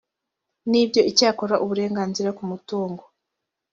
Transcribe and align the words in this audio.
n 0.69 0.71
ibyo 0.83 1.01
icyakora 1.11 1.55
uburenganzira 1.63 2.29
ku 2.37 2.43
mutungo 2.51 3.03